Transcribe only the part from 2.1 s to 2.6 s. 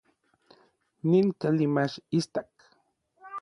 istak.